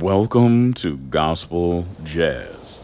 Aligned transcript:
Welcome 0.00 0.74
to 0.74 0.98
Gospel 0.98 1.86
Jazz, 2.04 2.82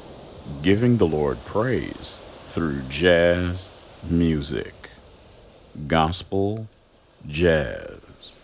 giving 0.63 0.97
the 0.97 1.07
Lord 1.07 1.37
praise 1.45 2.17
through 2.53 2.81
jazz 2.89 3.71
music. 4.11 4.73
Gospel 5.87 6.69
Jazz. 7.29 8.39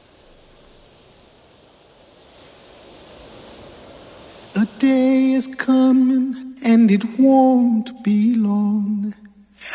A 4.54 4.66
day 4.79 5.32
is 5.32 5.46
coming 5.46 6.59
and 6.62 6.91
it 6.91 7.05
won't 7.19 8.05
be 8.05 8.35
long. 8.35 9.14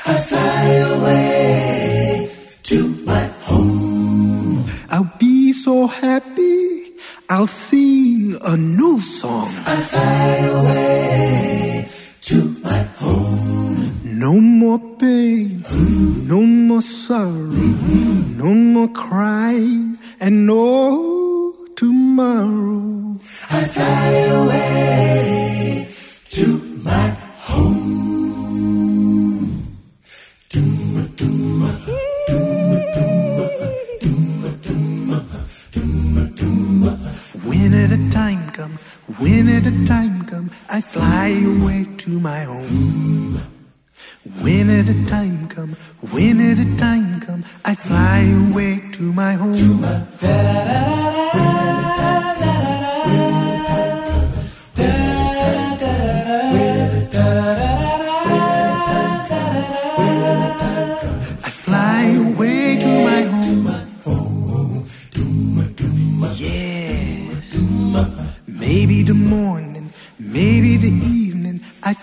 I 0.05 0.17
fly 0.19 0.65
away 0.97 2.31
to 2.63 2.87
my 3.05 3.23
home. 3.41 4.65
I'll 4.89 5.11
be 5.17 5.51
so 5.51 5.87
happy. 5.87 6.82
I'll 7.35 7.47
sing 7.47 8.35
a 8.45 8.55
new 8.55 8.99
song. 8.99 9.49
I 9.65 9.75
fly 9.91 10.35
away 10.59 11.89
to 12.29 12.37
my 12.61 12.81
home. 13.01 13.97
No 14.03 14.33
more 14.39 14.77
pain, 14.99 15.63
no 16.27 16.43
more 16.43 16.83
sorrow, 16.83 17.65
no 18.43 18.53
more 18.53 18.89
crying, 18.89 19.97
and 20.19 20.45
no 20.45 21.55
tomorrow. 21.75 23.17
I 23.49 23.63
fly 23.75 24.09
away 24.39 25.87
to 26.37 26.45
my 26.83 27.12
when 39.19 39.49
at 39.49 39.65
a 39.65 39.85
time 39.85 40.23
come, 40.25 40.49
I 40.69 40.79
fly 40.79 41.27
away 41.27 41.85
to 41.97 42.19
my 42.19 42.41
home. 42.41 43.41
When 44.41 44.69
at 44.69 44.87
a 44.87 45.05
time 45.05 45.47
come, 45.49 45.73
when 46.11 46.39
at 46.39 46.59
a 46.59 46.77
time 46.77 47.19
come, 47.19 47.43
I 47.65 47.75
fly 47.75 48.19
away 48.49 48.79
to 48.93 49.03
my 49.03 49.33
home. 49.33 49.83
I 49.83 51.12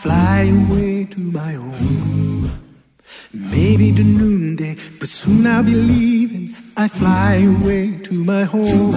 fly 0.03 0.51
away 0.61 1.05
to 1.05 1.21
my 1.21 1.53
home. 1.53 2.51
Maybe 3.35 3.91
the 3.91 4.03
noonday, 4.03 4.77
but 4.99 5.09
soon 5.09 5.47
I'll 5.47 5.63
be 5.63 5.75
leaving. 5.75 6.55
I 6.77 6.89
fly 6.89 7.35
away 7.45 7.99
to 8.05 8.15
my 8.15 8.45
home. 8.45 8.95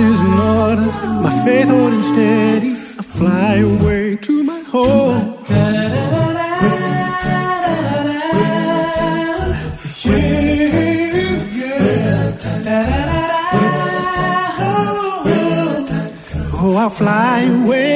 Is 0.00 0.20
in 0.20 0.38
order, 0.38 0.88
my 1.24 1.32
faith 1.44 1.68
holding 1.68 2.02
steady. 2.02 2.72
I 3.00 3.02
fly 3.18 3.54
away 3.56 4.16
to 4.16 4.44
my 4.44 4.60
home. 4.74 5.36
Oh, 16.62 16.76
I'll 16.76 16.90
fly 16.90 17.40
away 17.40 17.89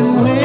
I'll 0.00 0.37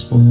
Gospel 0.00 0.29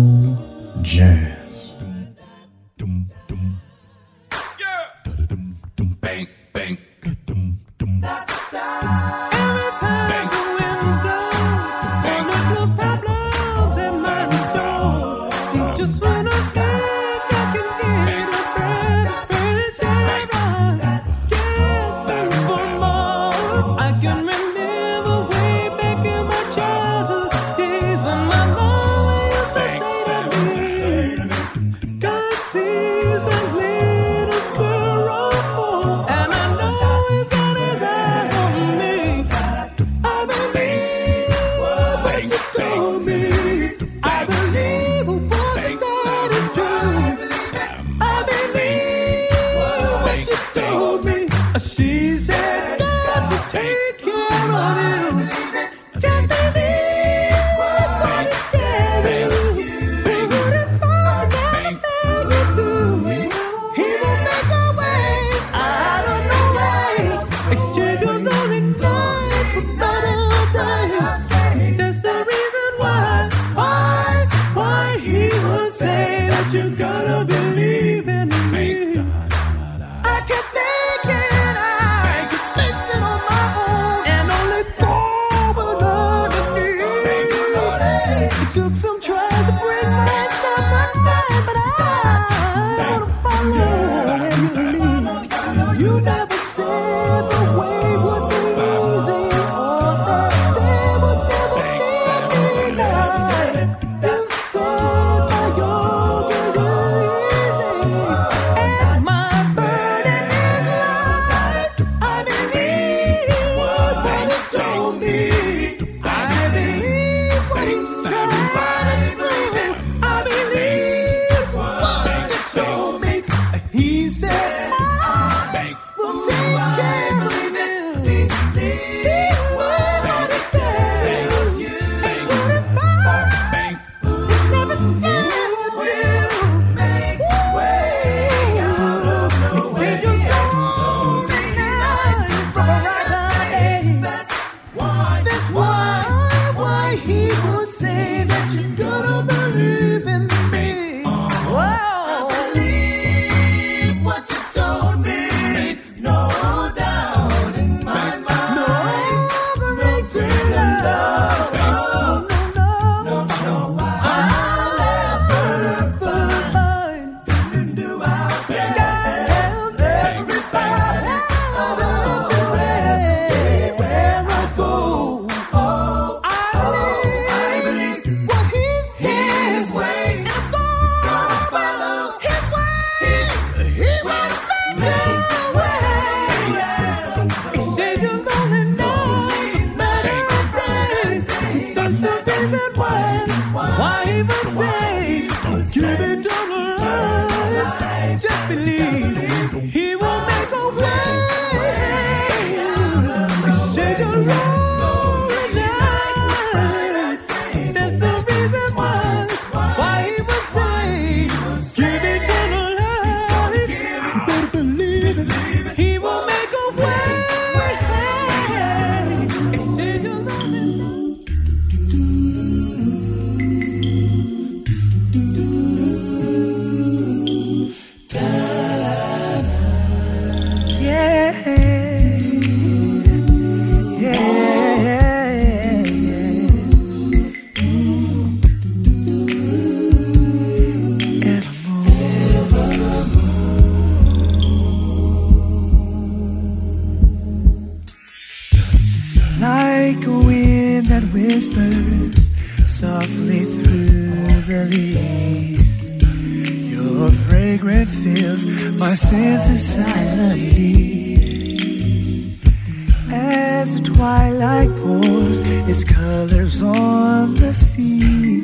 on 267.29 267.35
the 267.35 267.53
sea, 267.53 268.43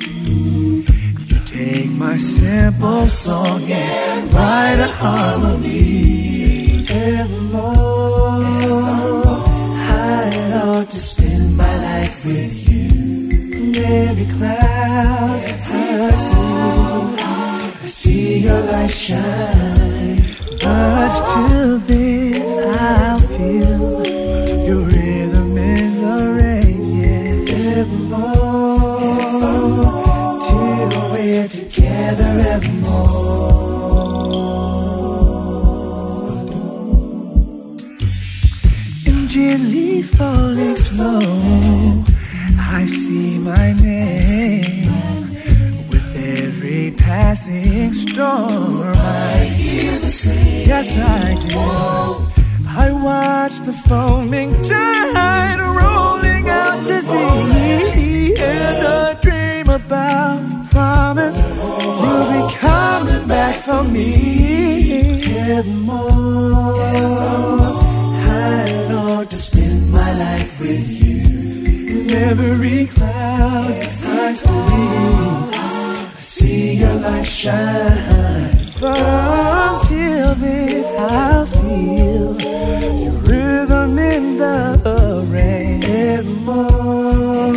you 1.29 1.39
take 1.45 1.89
my 1.91 2.17
simple 2.17 3.07
song 3.07 3.61
and 3.63 4.33
write 4.33 4.79
a 4.79 4.89
harmony. 5.01 6.85
Evermore, 6.89 7.63
I 9.87 10.31
long 10.51 10.85
to 10.87 10.99
spend 10.99 11.57
my 11.57 11.75
life 11.89 12.25
with 12.25 12.53
you. 12.69 13.73
Every 13.83 14.27
cloud 14.35 15.39
I 15.69 16.15
see, 16.25 17.15
I 17.19 17.85
see 17.85 18.39
your 18.39 18.61
light 18.71 18.91
shine. 18.91 19.54
Every 72.39 72.87
cloud 72.87 73.71
I 74.03 74.33
see, 74.33 74.49
I 74.49 76.19
see 76.19 76.73
your 76.75 76.95
light 76.95 77.25
shine. 77.25 78.55
Until 78.81 80.35
then, 80.35 80.85
I'll 80.99 81.45
feel 81.45 82.41
your 82.41 83.13
rhythm 83.13 83.97
in 83.99 84.37
the 84.37 85.25
rain. 85.29 85.83
Evermore, 85.83 87.53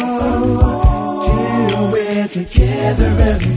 till 1.25 1.93
we're 1.93 2.29
together 2.29 3.11
evermore. 3.31 3.48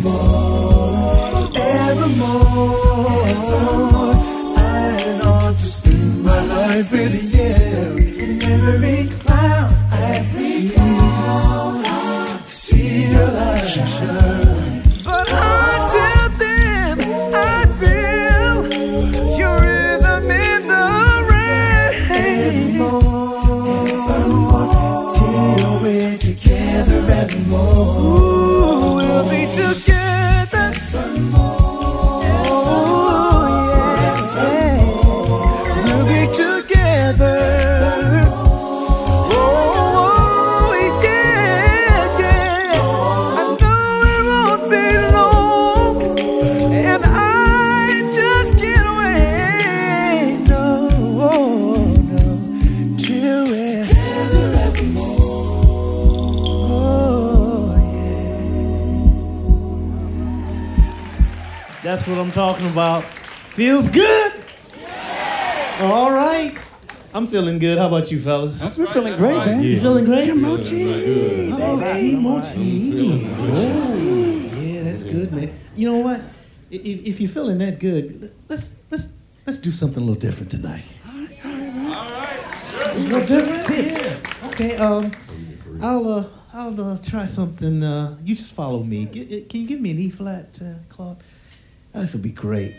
Feels 63.82 63.96
good. 63.96 64.34
All 65.82 66.12
right. 66.12 66.56
I'm 67.16 67.26
feeling 67.26 67.58
good. 67.58 67.80
How 67.80 67.88
about 67.88 68.12
you, 68.12 68.20
fellas? 68.20 68.62
We're 68.78 68.86
feeling 68.86 69.18
great, 69.18 69.38
man. 69.38 69.64
You 69.64 69.80
feeling 69.80 70.06
great? 70.06 70.36
Mochi. 70.36 71.52
All 71.52 71.78
right, 71.78 72.14
mochi. 72.14 73.28
Oh, 73.40 74.52
yeah, 74.62 74.84
that's 74.84 75.02
good, 75.02 75.32
man. 75.32 75.52
You 75.76 75.92
know 75.92 75.98
what? 75.98 76.22
If, 76.70 76.82
if 76.86 77.20
you're 77.22 77.30
feeling 77.30 77.58
that 77.58 77.80
good, 77.80 78.32
let's 78.48 78.76
let's 78.92 79.08
let's 79.48 79.58
do 79.58 79.72
something 79.72 80.04
a 80.04 80.06
little 80.06 80.22
different 80.22 80.52
tonight. 80.52 80.84
All 81.08 81.14
right, 81.92 82.92
a 82.94 83.00
little 83.00 83.26
different? 83.26 83.88
Yeah. 83.88 84.48
Okay. 84.50 84.76
Um, 84.78 85.12
I'll 85.82 86.08
uh, 86.08 86.26
I'll 86.54 86.80
uh, 86.80 86.98
try 87.04 87.26
something. 87.26 87.84
Uh, 87.84 88.16
you 88.24 88.36
just 88.36 88.54
follow 88.54 88.84
me. 88.84 89.08
G- 89.08 89.42
can 89.50 89.62
you 89.62 89.68
give 89.68 89.82
me 89.82 89.90
an 89.92 89.98
E 90.00 90.10
flat, 90.12 90.60
uh, 90.64 90.76
Claude? 90.88 91.18
Oh, 91.94 92.00
this 92.00 92.14
will 92.14 92.22
be 92.22 92.32
great. 92.32 92.74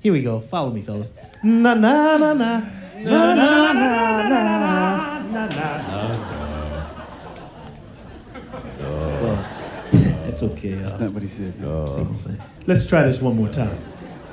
Here 0.00 0.12
we 0.12 0.22
go. 0.22 0.40
Follow 0.40 0.70
me, 0.70 0.82
fellas. 0.82 1.12
Na 1.42 1.74
na 1.74 2.16
na 2.18 2.32
na 2.34 2.62
na 3.02 3.34
na 3.34 3.72
na 3.72 4.22
na 4.22 5.18
na 5.32 5.46
na. 5.46 5.68
That's 10.24 10.42
okay. 10.42 10.74
Uh, 10.74 10.78
That's 10.82 11.00
not 11.00 11.12
what 11.12 11.22
he 11.22 11.28
said. 11.28 11.54
see 11.54 11.64
what 11.64 11.98
I'm 11.98 12.16
saying? 12.16 12.38
Let's 12.66 12.86
try 12.86 13.02
this 13.04 13.20
one 13.20 13.36
more 13.36 13.48
time. 13.48 13.76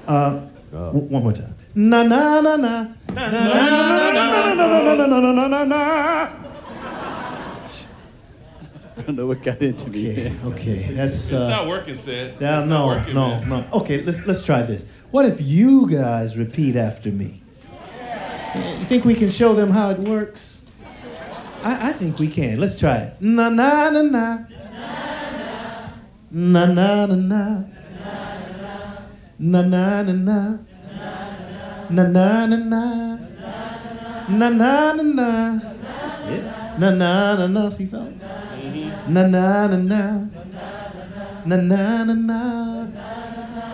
Uh, 0.08 0.42
w- 0.72 1.06
one 1.08 1.24
more 1.24 1.34
time. 1.34 1.56
Na 1.74 2.04
na 2.04 2.42
na 2.42 2.56
na 2.56 2.88
na 3.14 3.30
na 3.30 3.30
na 3.32 4.12
na 4.14 4.54
na 4.54 5.06
na 5.08 5.08
na 5.08 5.32
na 5.32 5.48
na. 5.48 5.64
na. 5.64 6.30
I 8.98 9.02
don't 9.02 9.16
know 9.18 9.28
what 9.28 9.44
got 9.44 9.62
into 9.62 9.90
me. 9.90 10.10
Okay, 10.10 10.34
okay. 10.46 10.78
That's 10.96 11.30
It's 11.30 11.34
uh, 11.34 11.50
not 11.50 11.68
working, 11.68 11.96
Sid. 11.96 12.36
yeah, 12.40 12.60
It's 12.60 12.68
no, 12.68 12.78
not 12.78 12.88
working, 12.98 13.14
no, 13.16 13.28
man. 13.42 13.50
no. 13.50 13.66
Okay, 13.80 14.02
let's 14.04 14.26
let's 14.26 14.42
try 14.44 14.62
this. 14.62 14.86
What 15.16 15.24
if 15.26 15.40
you 15.40 15.88
guys 15.88 16.36
repeat 16.36 16.76
after 16.76 17.10
me? 17.10 17.42
You 18.54 18.84
think 18.84 19.06
we 19.06 19.16
can 19.16 19.30
show 19.30 19.54
them 19.54 19.70
how 19.72 19.92
it 19.92 20.00
works? 20.00 20.60
I, 21.64 21.92
I 21.92 21.94
think 21.94 22.20
we 22.20 22.28
can. 22.28 22.60
Let's 22.60 22.78
try 22.78 22.98
it. 22.98 23.22
Na 23.22 23.48
na 23.48 23.90
na 23.92 24.02
na. 24.02 24.40
Na 26.32 26.66
na 26.66 27.06
na 27.06 27.16
na. 27.16 27.64
Na 29.40 29.62
na 29.62 30.02
na 30.04 30.12
na. 30.12 30.58
Na 31.90 32.04
na 32.04 32.46
na 32.46 32.58
na. 32.58 33.18
Na 34.28 34.50
na 34.50 34.92
na 34.92 35.04
na. 35.04 35.60
That's 36.04 36.24
it. 36.26 36.44
Na 36.78 36.90
na 36.90 37.36
na 37.36 37.48
na. 37.48 37.70
See, 37.70 37.86
fellas. 37.86 38.34
Mm-hmm. 38.34 39.14
Na 39.14 39.24
na 39.28 39.68
na 39.68 39.78
na. 39.78 40.02
Na 41.46 41.56
na 41.56 42.04
na 42.04 42.14
na. 42.14 43.15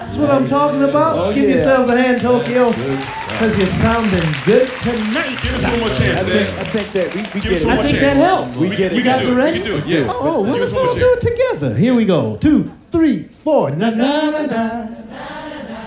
That's 0.01 0.17
what 0.17 0.31
I'm 0.31 0.45
talking 0.47 0.83
about. 0.83 1.17
Oh, 1.17 1.33
Give 1.33 1.47
yourselves 1.49 1.87
a 1.87 1.95
hand, 1.95 2.21
Tokyo, 2.21 2.71
because 2.71 3.57
you're 3.57 3.67
sounding 3.67 4.27
good 4.45 4.67
tonight. 4.81 5.37
Give 5.41 5.53
us 5.53 5.63
one 5.63 5.79
more 5.79 5.89
chance, 5.93 6.21
Sid. 6.25 6.47
I 6.57 6.63
think 6.65 6.91
that 6.91 7.15
we, 7.15 7.21
we 7.21 7.27
Give 7.39 7.43
get 7.43 7.61
it. 7.61 7.67
I 7.67 7.75
think 7.77 7.89
chance. 7.89 8.01
that 8.01 8.17
helped. 8.17 8.57
We, 8.57 8.69
We 8.69 8.75
get 8.75 8.91
it. 8.91 8.97
You 8.97 9.03
guys 9.03 9.27
are 9.27 9.35
ready? 9.35 9.59
We 9.59 9.63
can 9.65 9.71
do 9.71 9.77
it. 9.77 9.87
Yeah. 9.87 10.07
Oh, 10.11 10.41
well, 10.41 10.57
let's 10.57 10.75
all 10.75 10.93
do 10.95 11.13
it 11.13 11.21
together. 11.21 11.75
Here 11.75 11.93
we 11.93 12.05
go. 12.05 12.35
Two, 12.37 12.71
three, 12.91 13.23
four. 13.23 13.71
Na 13.71 13.89
na 13.91 14.31
na 14.31 14.45
na. 14.47 14.89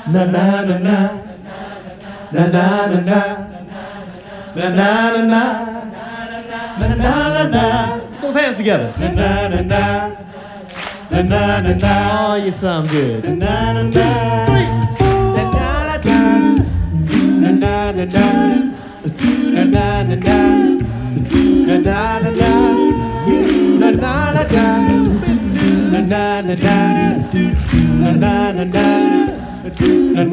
Na 0.06 0.24
na 0.24 0.62
na 0.62 0.78
na. 0.78 1.20
Na 2.32 2.46
na 2.46 2.86
na 2.86 3.00
na. 3.00 3.20
Na 4.54 4.68
na 4.68 5.10
na 5.10 5.24
na. 5.26 5.42
Na 6.78 6.88
na 6.94 7.32
na 7.34 7.48
na. 7.48 7.98
Put 8.12 8.20
those 8.20 8.34
hands 8.34 8.56
together. 8.58 8.94
Na 8.98 9.08
na 9.10 9.48
na 9.48 9.60
na. 9.62 10.16
Na 11.14 11.22
na 11.22 11.60
na 11.60 11.72
na. 11.74 11.94
Oh, 12.32 12.34
you 12.44 12.50
sound 12.50 12.88
good. 12.90 13.24
Na 13.24 13.34
na 13.34 13.72
na 13.72 13.82
na. 13.82 13.90
Two, 13.90 14.00
three, 14.50 14.68
four. 14.98 15.36
Na 15.36 15.42
na 15.54 15.68
na 15.86 16.02
na. 16.06 16.18
Na 17.42 17.50
na 17.54 17.74
na 17.92 18.04
na. 18.04 18.26
Na 19.54 19.62
na 19.64 20.02
na 20.02 20.16
na. 20.26 20.38
Na 21.68 21.76
na 21.86 21.98
na 22.18 22.30
na. 22.40 22.50
Na 23.80 23.88
na 23.90 24.14
na 24.34 24.42
na. 24.54 24.66
Na 25.92 26.00
na 26.02 26.22
na 26.42 26.54
na. 26.54 26.76
Na 28.00 28.10
na 28.22 28.32
na 28.52 28.64
na. 28.64 28.86
In 29.66 30.30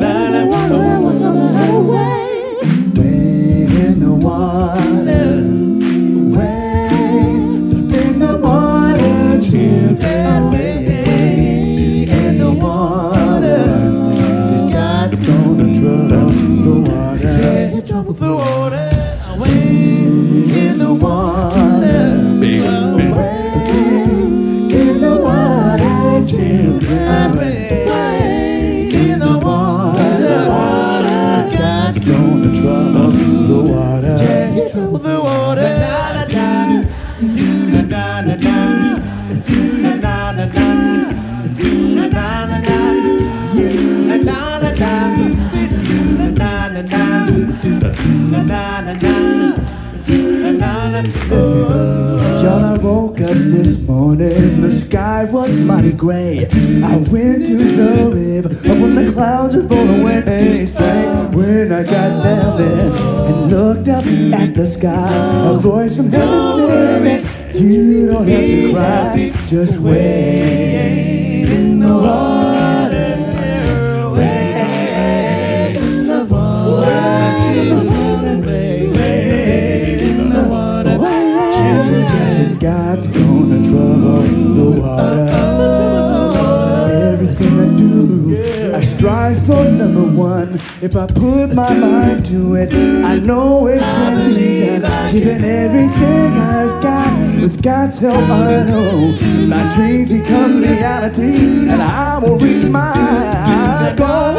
the 3.99 4.13
water, 4.13 5.19
way 6.35 6.93
in 8.03 8.19
the 8.19 8.31
water, 8.41 9.41
children. 9.41 10.50
Sky, 64.81 65.49
a 65.49 65.57
voice 65.59 65.95
from 65.95 66.11
heaven 66.11 67.19
said, 67.23 67.55
You 67.55 68.07
don't 68.07 68.27
have 68.27 68.41
to 68.41 68.73
cry, 68.73 69.45
just 69.45 69.77
wait 69.77 70.60
If 90.83 90.95
I 90.95 91.05
put 91.05 91.53
my 91.53 91.71
mind 91.75 92.25
to 92.25 92.55
it, 92.55 92.73
I 92.73 93.19
know 93.19 93.67
it 93.67 93.79
can 93.81 94.33
be 94.33 94.79
done. 94.79 95.13
Given 95.13 95.43
everything 95.43 96.33
I've 96.33 96.81
got, 96.81 97.39
with 97.39 97.61
God's 97.61 97.99
help, 97.99 98.17
I 98.17 98.63
know 98.63 99.11
my 99.45 99.75
dreams 99.75 100.09
become 100.09 100.59
reality, 100.59 101.69
and 101.69 101.83
I 101.83 102.17
will 102.17 102.39
reach 102.39 102.65
my 102.65 103.93
goal. 103.95 104.31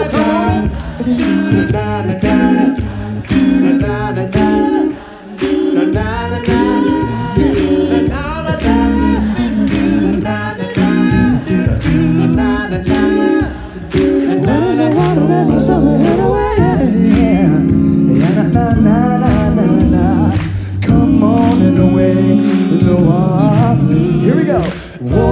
Come 20.83 21.25
on 21.25 21.63
and 21.63 21.79
away 21.79 22.13
in 22.13 22.87
the 22.87 22.97
water. 22.97 23.95
Here 24.21 24.37
we 24.37 24.45
go. 24.45 25.32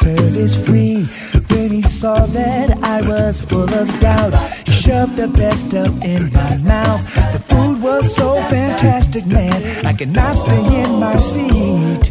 Is 0.00 0.56
free. 0.66 1.04
When 1.50 1.70
he 1.70 1.82
saw 1.82 2.24
that 2.24 2.82
I 2.82 3.06
was 3.06 3.42
full 3.42 3.68
of 3.74 3.86
doubt, 4.00 4.32
he 4.64 4.72
shoved 4.72 5.16
the 5.16 5.28
best 5.28 5.68
stuff 5.68 5.92
in 6.02 6.32
my 6.32 6.56
mouth. 6.56 7.04
The 7.32 7.38
food 7.38 7.82
was 7.82 8.16
so 8.16 8.40
fantastic, 8.48 9.26
man, 9.26 9.86
I 9.86 9.92
could 9.92 10.10
not 10.10 10.38
stay 10.38 10.82
in 10.82 10.98
my 10.98 11.16
seat. 11.18 12.10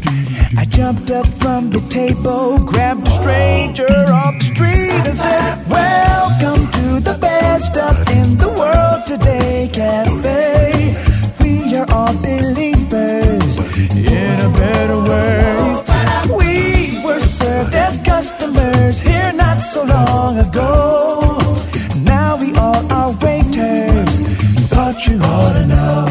I 0.57 0.65
jumped 0.69 1.09
up 1.09 1.25
from 1.25 1.71
the 1.71 1.81
table, 1.89 2.59
grabbed 2.59 3.07
a 3.07 3.09
stranger 3.09 3.89
off 4.13 4.35
the 4.37 4.45
street, 4.45 5.01
and 5.07 5.17
said, 5.17 5.67
Welcome 5.67 6.67
to 6.71 6.99
the 6.99 7.17
best 7.19 7.65
stuff 7.73 7.97
in 8.11 8.37
the 8.37 8.49
world 8.49 9.07
today, 9.07 9.69
Cafe. 9.73 10.95
We 11.41 11.75
are 11.77 11.91
all 11.91 12.13
to 25.57 25.65
know. 25.73 26.05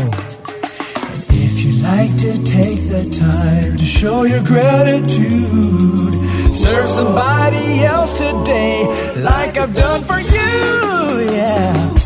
And 1.31 1.39
If 1.47 1.55
you'd 1.63 1.83
like 1.83 2.13
to 2.27 2.33
take 2.45 2.81
the 2.89 3.05
time 3.11 3.77
to 3.77 3.87
show 3.87 4.25
your 4.25 4.43
gratitude, 4.45 6.15
serve 6.55 6.89
somebody 6.89 7.85
else 7.85 8.13
today 8.19 8.85
like 9.17 9.57
I've 9.57 9.75
done 9.75 10.03
for 10.05 10.21
you, 10.21 11.31
yeah. 11.33 11.97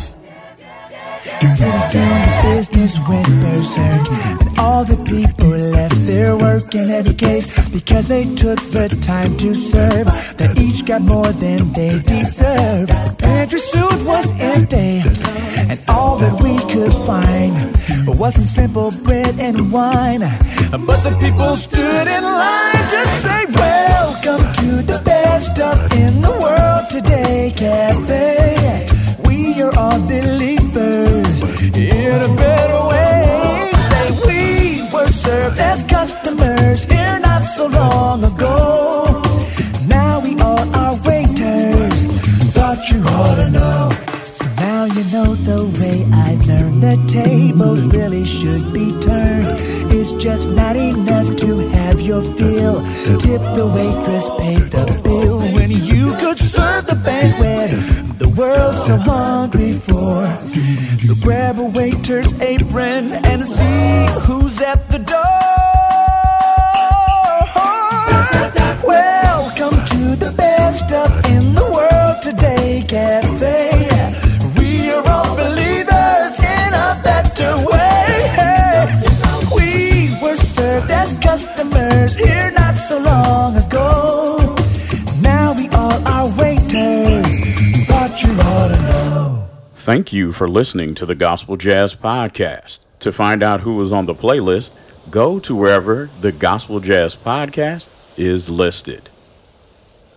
Pretty 1.39 1.79
soon 1.91 2.09
the 2.24 2.24
business 2.45 2.97
went 3.09 3.27
berserk, 3.41 4.03
and 4.41 4.59
all 4.59 4.83
the 4.85 4.99
people 5.13 5.49
left 5.49 5.99
their 6.05 6.37
work 6.37 6.73
in 6.75 6.89
every 6.91 7.13
case 7.13 7.47
because 7.69 8.07
they 8.07 8.23
took 8.23 8.59
the 8.77 8.87
time 9.01 9.35
to 9.37 9.55
serve. 9.55 10.07
They 10.37 10.49
each 10.65 10.85
got 10.85 11.01
more 11.01 11.31
than 11.43 11.71
they 11.73 11.99
deserved. 11.99 12.89
The 12.89 13.15
pantry 13.17 13.59
suit 13.59 13.99
was 14.11 14.27
empty, 14.39 15.01
and 15.69 15.79
all 15.87 16.17
that 16.23 16.35
we 16.45 16.55
could 16.71 16.93
find 17.09 17.53
was 18.19 18.35
some 18.35 18.45
simple 18.45 18.91
bread 19.07 19.33
and 19.39 19.71
wine. 19.71 20.23
But 20.89 20.99
the 21.07 21.15
people 21.23 21.55
stood 21.55 22.07
in 22.17 22.23
line 22.23 22.85
to 22.93 23.01
say, 23.23 23.41
Welcome 23.65 24.43
to 24.61 24.69
the 24.91 25.01
best 25.03 25.51
stuff 25.51 25.79
in 26.03 26.21
the 26.21 26.33
world 26.43 26.83
today, 26.89 27.53
Cafe. 27.55 28.34
Ought 43.15 43.35
to 43.35 43.49
know. 43.49 43.89
So 44.25 44.45
now 44.55 44.85
you 44.85 45.03
know 45.13 45.29
the 45.51 45.61
way 45.79 45.97
I 46.11 46.35
learned 46.45 46.83
that 46.83 46.99
tables 47.07 47.85
really 47.87 48.25
should 48.25 48.73
be 48.73 48.91
turned. 48.99 49.47
It's 49.95 50.11
just 50.11 50.49
not 50.49 50.75
enough 50.75 51.35
to 51.37 51.57
have 51.77 52.01
your 52.01 52.21
fill. 52.21 52.81
Tip 53.25 53.41
the 53.59 53.67
waitress, 53.75 54.29
pay 54.39 54.57
the 54.75 55.01
bill 55.03 55.39
when 55.39 55.71
you 55.71 56.13
could 56.21 56.37
serve 56.37 56.87
the 56.87 56.95
banquet. 56.95 57.71
The 58.19 58.29
world's 58.29 58.85
so 58.85 58.97
hungry 58.97 59.73
for. 59.73 60.25
So 61.05 61.13
grab 61.23 61.59
a 61.59 61.65
waiter's 61.65 62.31
apron 62.41 63.13
and 63.31 63.43
see 63.43 64.07
who's 64.25 64.61
at 64.61 64.89
the 64.89 64.99
door. 64.99 65.24
Thank 89.85 90.11
you 90.11 90.31
for 90.31 90.49
listening 90.49 90.95
to 90.95 91.05
the 91.05 91.13
Gospel 91.13 91.57
Jazz 91.57 91.93
Podcast. 91.93 92.85
To 93.01 93.11
find 93.11 93.43
out 93.43 93.59
who 93.59 93.79
is 93.83 93.93
on 93.93 94.07
the 94.07 94.15
playlist, 94.15 94.75
go 95.11 95.37
to 95.41 95.55
wherever 95.55 96.09
the 96.21 96.31
Gospel 96.31 96.79
Jazz 96.79 97.15
Podcast 97.15 97.91
is 98.17 98.49
listed. 98.49 99.09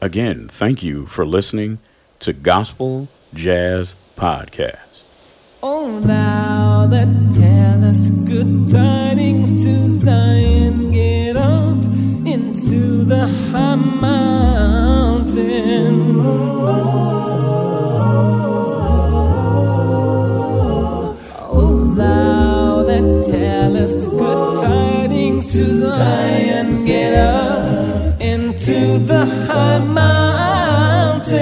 Again, 0.01 0.49
thank 0.49 0.83
you 0.83 1.05
for 1.05 1.27
listening 1.27 1.81
to 2.21 2.33
Gospel 2.33 3.09
Jazz 3.35 3.95
Podcast. 4.17 5.05
Oh, 5.63 6.01
thou 6.01 6.87
that 6.87 7.09
tellest 7.37 8.25
good 8.25 8.71
tidings 8.71 9.51
to 9.65 9.91
Zion, 9.91 10.93
get 10.93 11.37
up 11.37 11.85
into 12.25 13.05
the 13.05 13.27
high 13.53 13.75
mountain. 13.75 14.49
Thou 23.31 23.77
us 23.77 24.07
good 24.07 24.61
tidings 24.61 25.47
to 25.47 25.87
Zion, 25.87 26.85
get 26.85 27.15
up 27.15 28.21
into 28.21 28.99
the 28.99 29.27
high 29.47 29.79
mountain. 29.79 31.33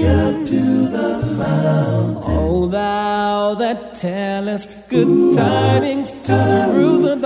Get 0.00 0.16
up 0.16 0.46
to 0.46 0.88
the 0.88 1.26
mountain. 1.36 2.22
O 2.24 2.66
thou 2.66 3.54
that 3.54 3.94
tellest 3.94 4.88
good 4.88 5.36
tidings 5.36 6.10
to 6.26 6.34
Jerusalem, 6.72 7.24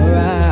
arise. 0.00 0.45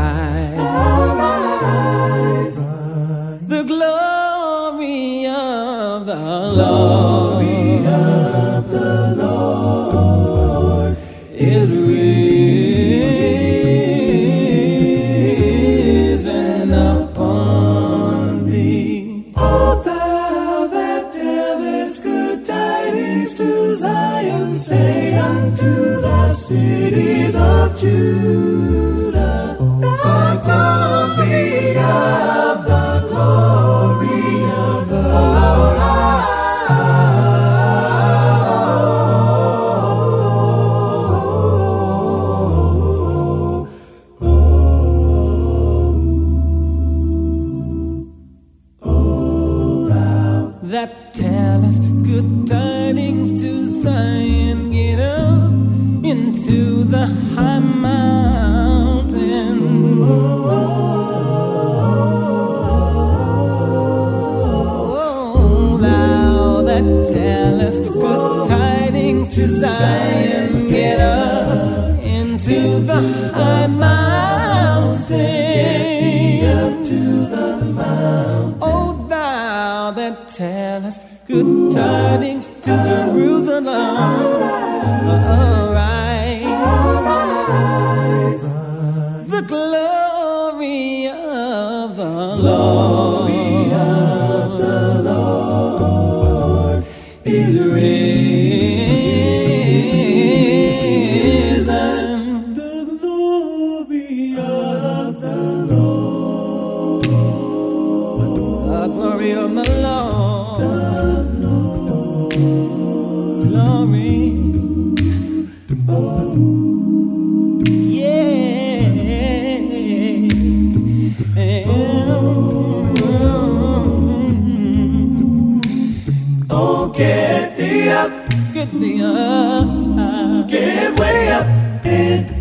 Oh, 126.51 126.93
get 126.97 127.57
thee 127.57 127.89
up, 127.91 128.11
Get 128.53 128.71
thee 128.73 129.03
up. 129.03 130.49
get 130.49 130.99
way 130.99 131.29
up 131.29 131.47
and 131.87 132.34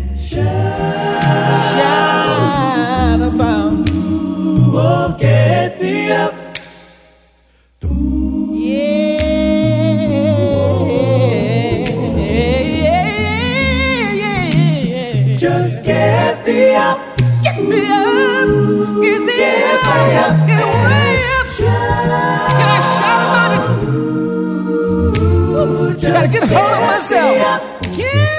na 26.94 27.00
selva. 27.00 27.60
Que... 27.92 28.34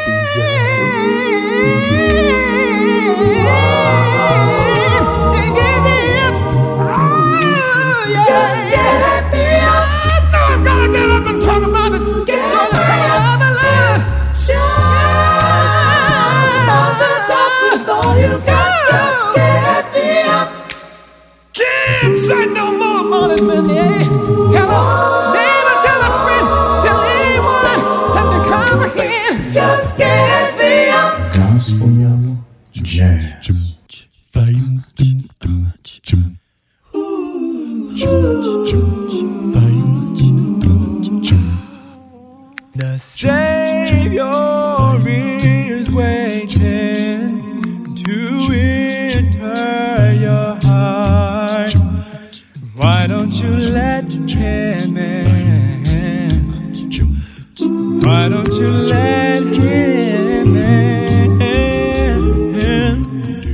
Why 58.16 58.30
don't 58.30 58.48
you 58.54 58.70
let 58.70 59.44
him 59.44 60.56
in? 60.56 61.38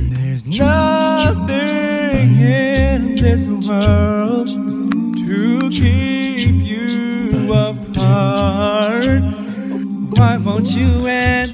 There's 0.08 0.44
nothing 0.46 2.28
in 2.40 3.16
this 3.16 3.44
world 3.66 4.46
to 4.46 5.68
keep 5.68 6.62
you 6.62 7.52
apart. 7.52 9.22
Why 10.16 10.36
won't 10.36 10.70
you 10.76 11.08
end? 11.08 11.51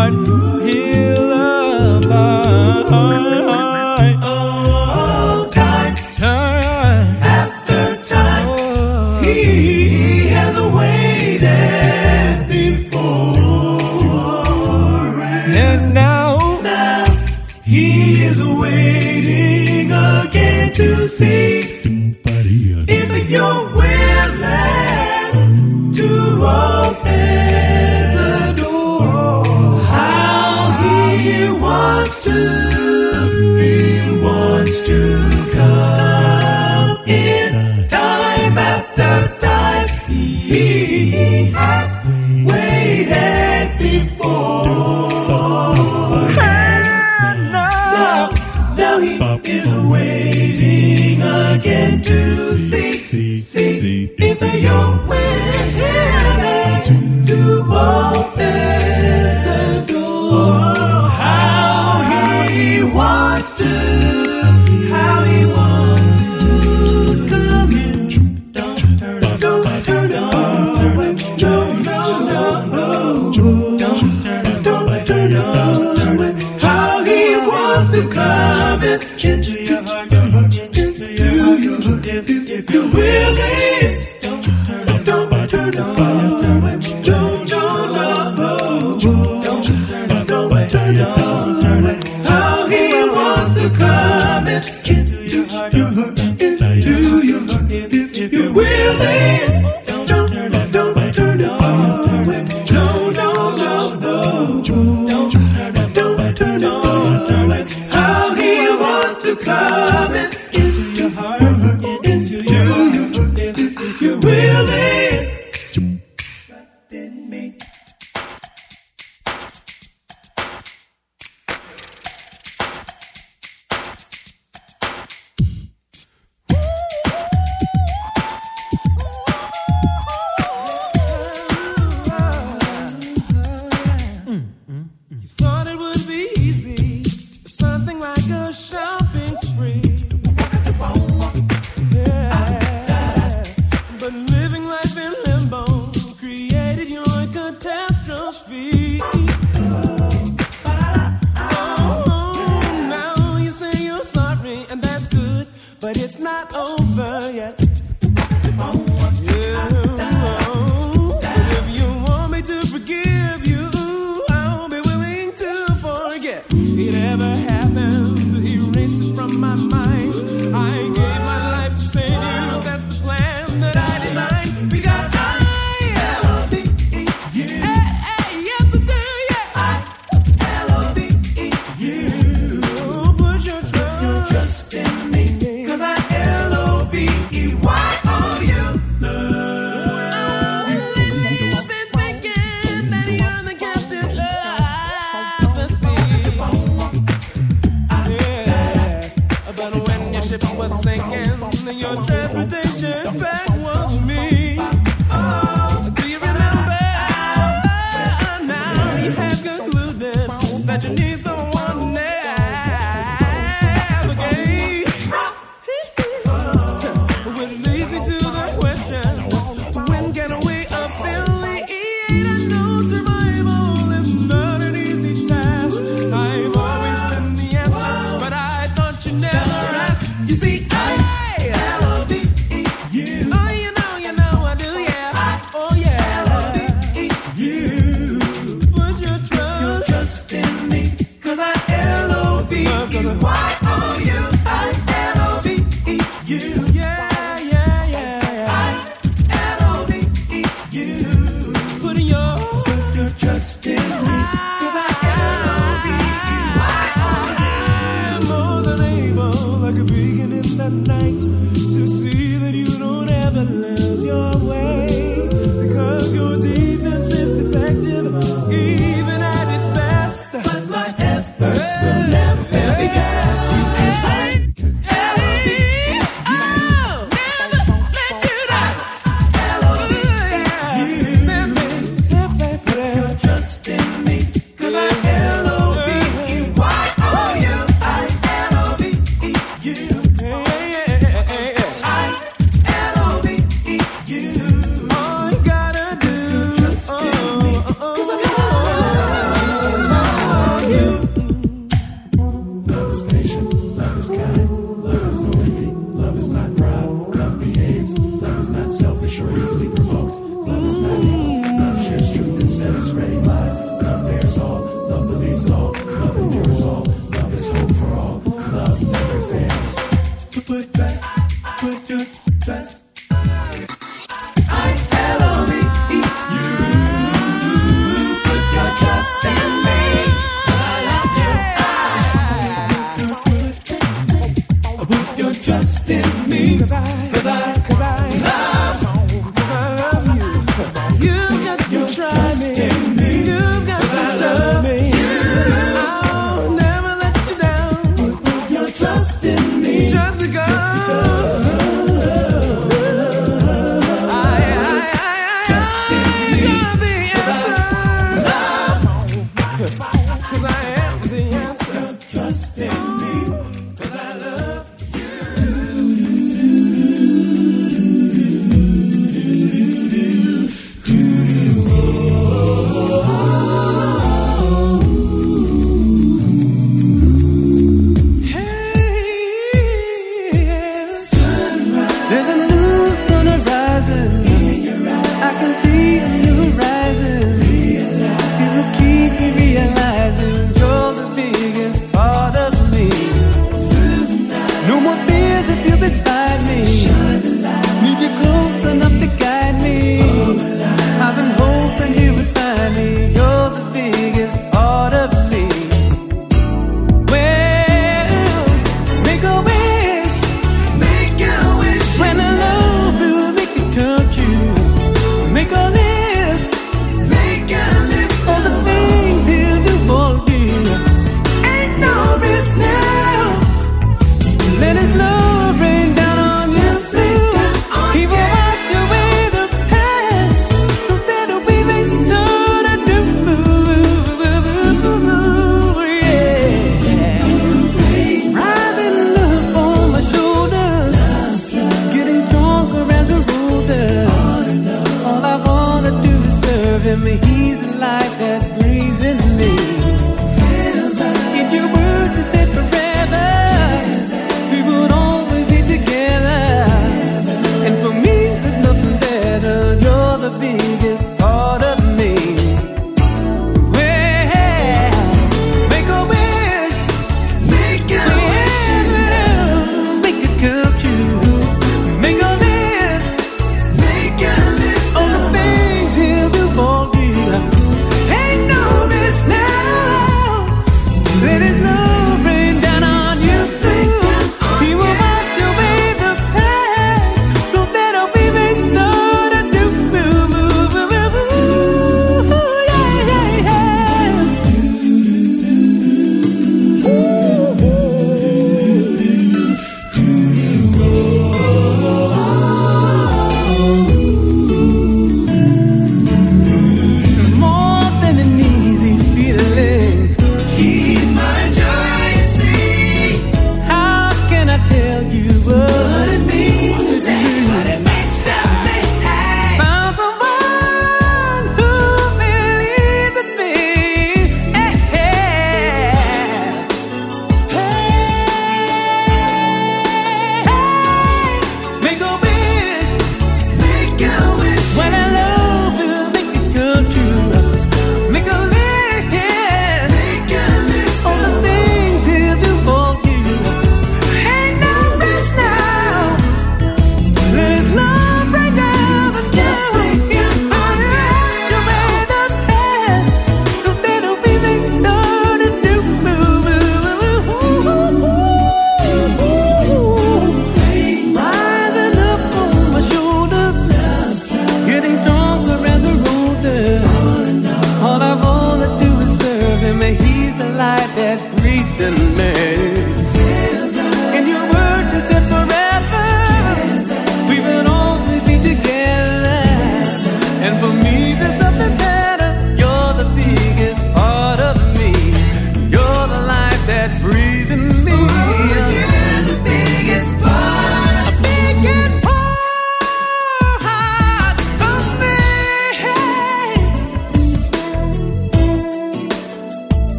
heart. 0.00 0.14
He 0.62 0.89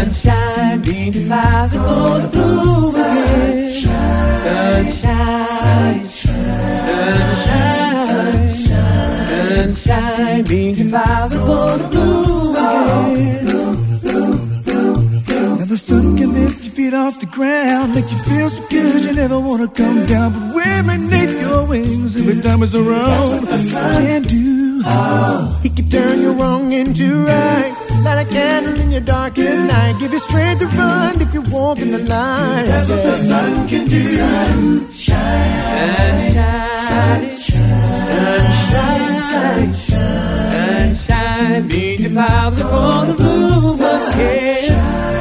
sunshine, 0.00 0.80
flowers 1.26 1.76
are 1.76 1.84
gonna 1.84 2.28
bloom 2.28 2.94
again. 2.94 3.74
Sunshine, 4.40 5.46
sunshine, 5.46 6.66
sunshine, 7.36 8.14
sunshine, 9.28 10.44
beauty 10.44 10.84
flowers 10.84 11.32
are 11.34 11.46
gonna 11.46 11.88
bloom 11.88 12.56
again. 12.56 13.68
The 15.68 15.76
sun 15.76 16.16
can 16.16 16.32
lift 16.32 16.64
your 16.64 16.72
feet 16.72 16.94
off 16.94 17.20
the 17.20 17.26
ground, 17.26 17.94
make 17.94 18.10
you 18.10 18.18
feel 18.18 18.50
so 18.50 18.66
good 18.68 19.04
you 19.04 19.12
never 19.12 19.38
wanna 19.38 19.68
come 19.68 20.04
down. 20.06 20.32
But 20.32 20.54
we're 20.56 20.82
beneath 20.82 21.40
your 21.40 21.64
wings 21.64 22.16
every 22.16 22.40
time 22.40 22.64
it's 22.64 22.74
around. 22.74 23.30
That's 23.30 23.40
what 23.40 23.48
the 23.50 23.58
sun 23.58 24.06
can 24.06 24.22
do. 24.22 24.82
He 25.62 25.68
can 25.68 25.88
turn 25.88 26.20
your 26.22 26.32
wrong 26.32 26.72
into 26.72 27.24
right. 27.24 27.89
Light 28.04 28.26
a 28.26 28.28
candle 28.30 28.80
in 28.80 28.90
your 28.90 29.02
darkest 29.02 29.64
night. 29.64 29.98
Give 30.00 30.12
you 30.12 30.18
strength 30.20 30.60
to 30.60 30.66
run 30.68 31.20
if 31.20 31.34
you 31.34 31.42
walk 31.42 31.78
in 31.80 31.90
the 31.90 31.98
light. 31.98 32.64
That's 32.66 32.88
what 32.88 33.02
the 33.02 33.12
sun 33.12 33.68
can 33.68 33.86
do. 33.88 34.02
Sun 34.16 34.90
shine, 34.90 35.52
sunshine, 36.30 37.36
sunshine, 38.06 39.72
sunshine, 40.48 41.68
beauty 41.68 42.08
flowers 42.08 42.60
are 42.62 42.70
gonna 42.70 43.14
bloom 43.14 43.74
again. 43.74 44.62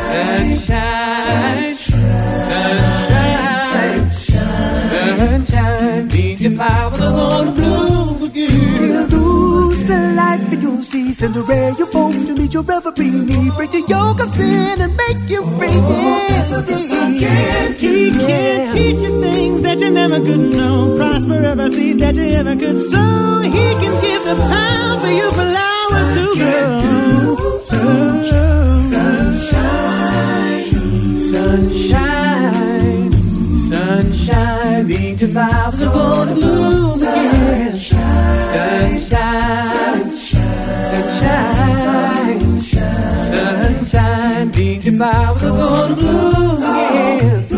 Sunshine, 0.09 1.75
sunshine, 1.75 2.79
sunshine, 5.11 6.07
beauty 6.07 6.49
flowers 6.55 7.01
are 7.01 7.11
gonna 7.11 7.51
bloom 7.51 7.98
and 10.51 10.61
you'll 10.61 10.81
see 10.81 11.13
Cinderella 11.13 11.75
you 11.77 11.85
fall 11.87 12.11
to 12.11 12.33
meet 12.35 12.53
your 12.53 12.63
every 12.71 13.09
need. 13.09 13.53
Break 13.55 13.71
the 13.71 13.83
yoke 13.87 14.19
of 14.21 14.33
sin 14.33 14.81
and 14.81 14.95
make 14.95 15.29
you 15.29 15.43
free. 15.57 15.69
Yes, 15.69 16.51
what 16.51 16.65
the 16.67 16.75
sun 16.75 17.19
can 17.19 17.73
He 17.73 18.11
can 18.11 18.75
teach 18.75 19.01
you 19.01 19.21
things 19.21 19.61
that 19.61 19.79
you 19.79 19.89
never 19.91 20.19
could 20.19 20.55
know. 20.55 20.95
Prosper 20.97 21.45
every 21.51 21.69
seed 21.69 21.99
that 21.99 22.15
you 22.15 22.23
ever 22.23 22.55
could 22.55 22.77
sow. 22.77 23.41
He 23.43 23.65
can 23.81 24.01
give 24.01 24.23
the 24.29 24.35
power 24.35 24.99
for 25.01 25.11
you 25.19 25.29
for 25.37 25.45
flowers 25.53 26.09
to 26.17 26.23
grow. 26.35 27.57
Sunshine, 31.29 33.11
sunshine, 33.53 34.87
beauty 34.87 35.27
flowers 35.27 35.81
are 35.81 35.93
gonna 35.93 36.33
bloom 36.33 37.01
again. 37.01 37.75
Sunshine, 37.79 39.48
sunshine, 40.89 42.59
sunshine, 42.61 44.49
beauty 44.49 44.89
flowers 44.97 45.43
are 45.43 45.57
gonna 45.57 45.95
bloom 45.95 46.57
again. 46.57 47.48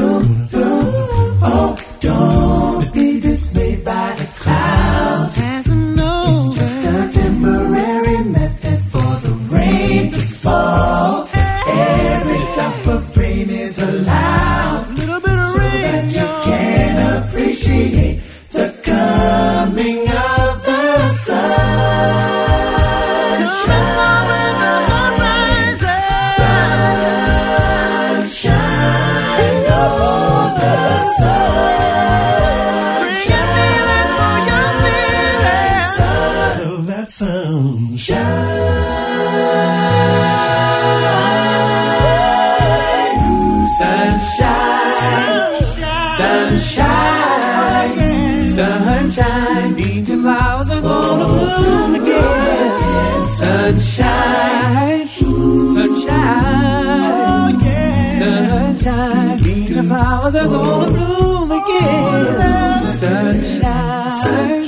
Flowers 60.21 60.35
are 60.35 60.47
gonna 60.47 60.91
bloom 60.91 61.51
again. 61.51 62.85
Sunshine, 62.93 64.11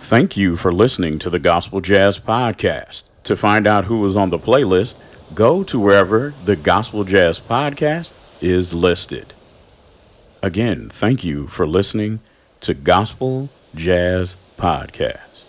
Thank 0.00 0.38
you 0.38 0.56
for 0.56 0.72
listening 0.72 1.18
to 1.18 1.28
the 1.28 1.38
Gospel 1.38 1.82
Jazz 1.82 2.18
Podcast. 2.18 3.10
To 3.24 3.36
find 3.36 3.66
out 3.66 3.84
who 3.84 3.98
was 3.98 4.16
on 4.16 4.30
the 4.30 4.38
playlist, 4.38 5.02
go 5.34 5.62
to 5.64 5.78
wherever 5.78 6.32
the 6.46 6.56
Gospel 6.56 7.04
Jazz 7.04 7.38
Podcast 7.38 8.14
is 8.42 8.72
listed. 8.72 9.34
Again, 10.42 10.88
thank 10.88 11.24
you 11.24 11.46
for 11.46 11.66
listening 11.66 12.20
to 12.60 12.72
Gospel 12.72 13.50
Jazz 13.74 14.36
Podcast. 14.58 15.46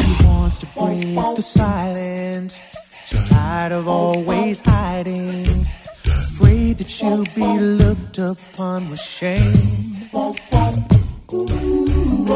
She 0.00 0.24
wants 0.24 0.58
to 0.60 0.66
break 0.66 1.36
the 1.36 1.42
silence. 1.42 2.60
She's 3.06 3.28
tired 3.28 3.72
of 3.72 3.86
always 3.88 4.60
hiding. 4.64 5.66
Afraid 6.04 6.78
that 6.78 6.88
she'll 6.88 7.24
be 7.34 7.58
looked 7.60 8.18
upon 8.18 8.90
with 8.90 9.00
shame. 9.00 9.89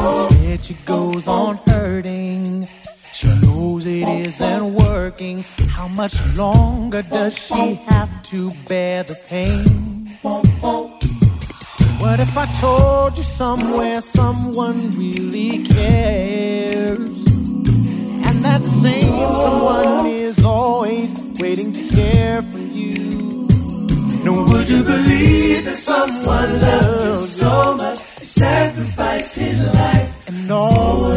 Instead, 0.05 0.61
she 0.61 0.75
goes 0.85 1.27
on 1.27 1.57
hurting. 1.67 2.69
She 3.13 3.29
knows 3.43 3.87
it 3.87 4.07
isn't 4.27 4.75
working. 4.75 5.45
How 5.69 5.89
much 5.89 6.15
longer 6.37 7.03
does 7.03 7.39
she 7.47 7.75
have 7.87 8.23
to 8.25 8.51
bear 8.69 9.03
the 9.03 9.15
pain? 9.15 10.19
What 12.05 12.21
if 12.21 12.37
I 12.37 12.47
told 12.61 13.17
you 13.17 13.23
somewhere 13.23 14.01
someone 14.01 14.91
really 14.99 15.65
cares? 15.65 16.99
And 18.27 18.45
that 18.45 18.63
same 18.63 19.15
someone 19.47 20.07
is 20.07 20.45
always 20.45 21.15
waiting 21.41 21.73
to 21.73 21.81
hear 21.81 22.43
from 22.43 22.71
you. 22.73 23.49
No, 24.25 24.45
would 24.49 24.69
you 24.69 24.83
believe 24.83 25.65
that 25.65 25.77
someone 25.79 26.61
loves 26.61 27.21
you 27.21 27.27
so 27.27 27.77
much? 27.77 28.04
Sacrificed 28.37 29.37
his 29.37 29.65
life 29.75 30.29
and 30.29 30.51
all 30.51 31.13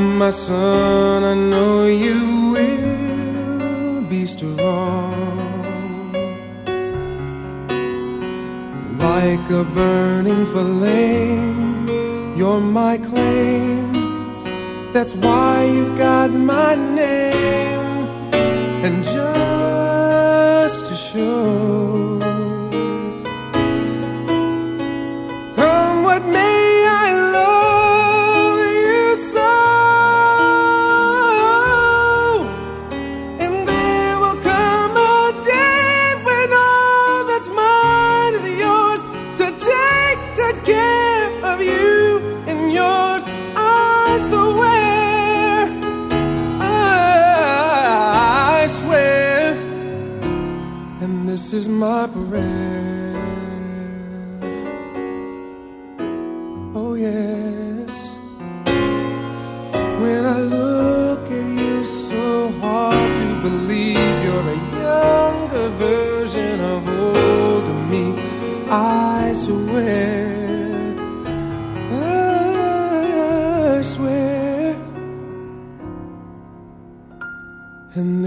My 0.00 0.30
son, 0.30 1.24
I 1.24 1.34
know 1.34 1.86
you 1.86 2.52
will 2.54 4.02
be 4.08 4.24
strong. 4.24 5.12
Like 8.98 9.50
a 9.50 9.64
burning 9.64 10.46
flame 10.52 11.86
You're 12.34 12.60
my 12.60 12.96
claim. 12.96 13.92
That's 14.94 15.12
why 15.12 15.64
you've 15.64 15.98
got 15.98 16.30
my 16.30 16.74
name. 16.74 17.80
And 18.84 19.04
just 19.04 20.86
to 20.86 20.94
show 20.94 21.89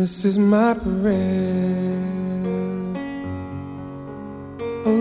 This 0.03 0.25
is 0.25 0.37
my 0.37 0.73
prayer. 0.73 1.95
Oh 4.85 4.91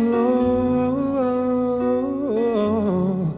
Lord, 2.44 3.34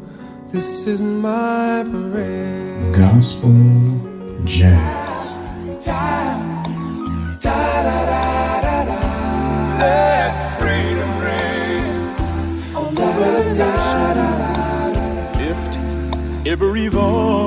this 0.53 0.87
is 0.87 1.01
my 1.01 1.83
prayer. 1.91 2.93
Gospel 2.93 3.55
Jazz. 4.45 5.33
Let 9.81 10.35
freedom 10.59 11.13
ring. 11.25 11.87
Oh, 12.77 12.93
da, 12.93 13.09
da, 13.19 13.31
da, 13.41 13.55
da, 13.55 13.69
da, 13.73 14.13
da, 14.13 14.93
da. 14.93 15.39
Lift 15.39 15.73
every 16.47 16.89
voice. 16.89 17.44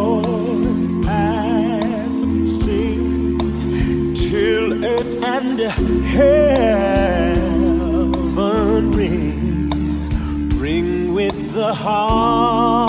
and 5.60 6.06
heaven 6.06 7.42
rings, 8.92 10.10
ring 10.56 11.14
with 11.14 11.54
the 11.54 11.74
heart. 11.74 12.87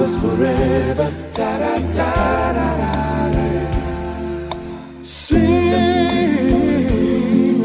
us 0.00 0.16
forever. 0.18 1.10
Da 1.32 1.58
da 1.58 1.78
da 1.98 2.52
da 2.52 2.68
da. 3.34 3.42
Sing 5.02 5.38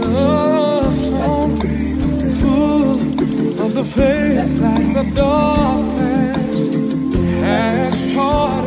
a 0.04 0.92
song 0.92 1.58
full 2.40 3.00
of 3.64 3.74
the 3.74 3.84
faith 3.84 4.60
that 4.62 4.82
the 4.96 5.04
darkness 5.16 6.60
has 7.42 8.14
taught. 8.14 8.62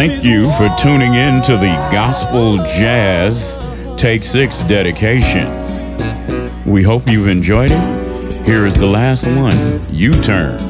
Thank 0.00 0.24
you 0.24 0.50
for 0.52 0.74
tuning 0.78 1.12
in 1.12 1.42
to 1.42 1.58
the 1.58 1.74
Gospel 1.92 2.56
Jazz 2.56 3.58
Take 3.98 4.24
Six 4.24 4.62
dedication. 4.62 5.46
We 6.64 6.82
hope 6.82 7.06
you've 7.06 7.28
enjoyed 7.28 7.70
it. 7.70 8.46
Here 8.46 8.64
is 8.64 8.78
the 8.78 8.86
last 8.86 9.26
one 9.26 9.82
U 9.92 10.18
Turn. 10.22 10.69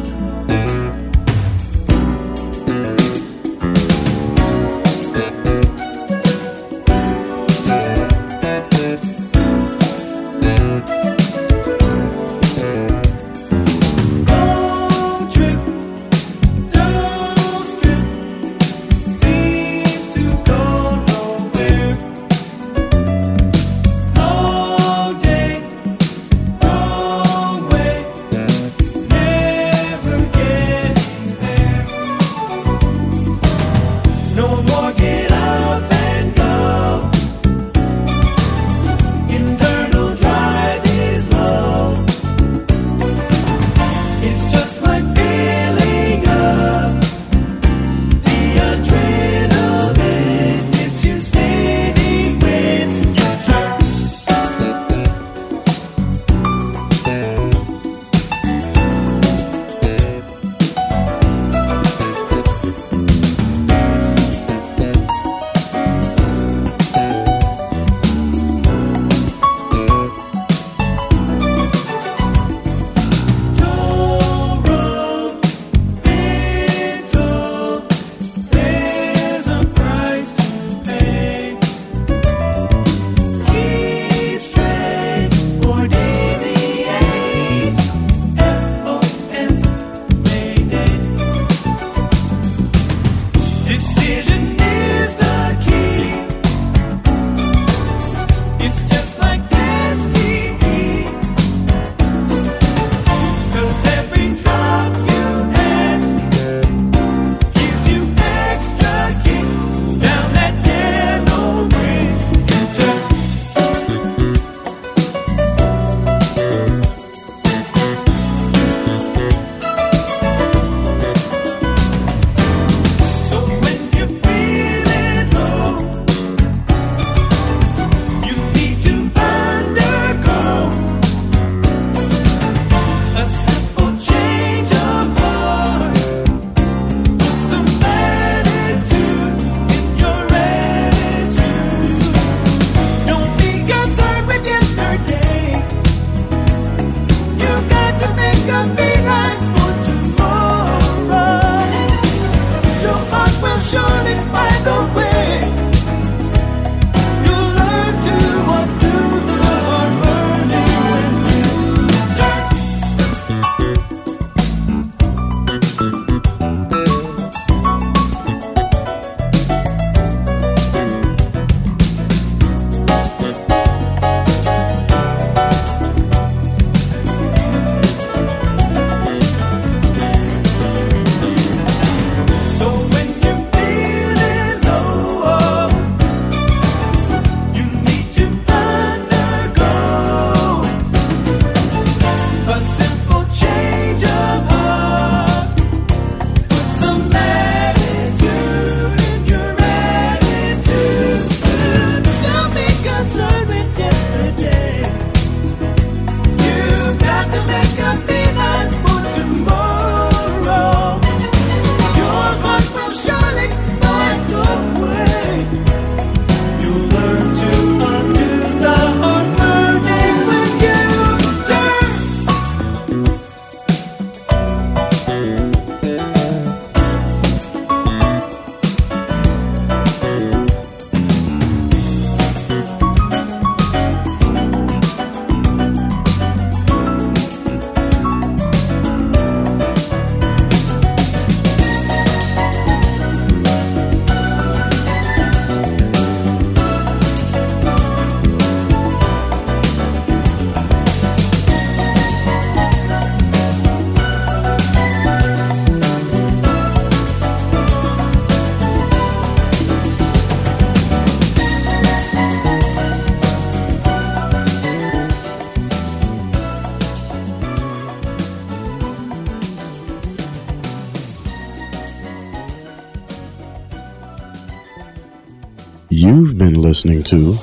You've 276.10 276.36
been 276.36 276.60
listening 276.60 277.04
to 277.04 277.34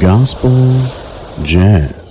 Gospel 0.00 0.54
Jazz. 1.44 2.01